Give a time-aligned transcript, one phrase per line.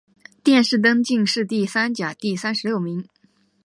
[0.43, 3.07] 殿试登进士第三甲第三十六名。